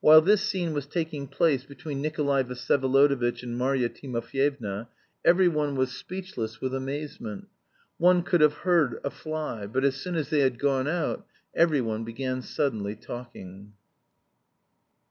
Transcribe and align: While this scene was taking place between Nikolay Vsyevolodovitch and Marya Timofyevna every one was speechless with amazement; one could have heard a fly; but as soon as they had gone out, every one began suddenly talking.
While 0.00 0.22
this 0.22 0.40
scene 0.44 0.72
was 0.72 0.86
taking 0.86 1.26
place 1.26 1.64
between 1.66 2.00
Nikolay 2.00 2.42
Vsyevolodovitch 2.42 3.42
and 3.42 3.58
Marya 3.58 3.90
Timofyevna 3.90 4.88
every 5.26 5.46
one 5.46 5.76
was 5.76 5.92
speechless 5.92 6.58
with 6.62 6.72
amazement; 6.74 7.48
one 7.98 8.22
could 8.22 8.40
have 8.40 8.54
heard 8.64 8.98
a 9.04 9.10
fly; 9.10 9.66
but 9.66 9.84
as 9.84 9.96
soon 9.96 10.14
as 10.16 10.30
they 10.30 10.40
had 10.40 10.58
gone 10.58 10.86
out, 10.88 11.26
every 11.54 11.82
one 11.82 12.02
began 12.02 12.40
suddenly 12.40 12.96
talking. 12.96 13.74